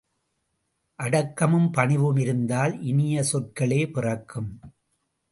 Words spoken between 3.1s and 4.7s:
சொற்களே பிறக்கும்.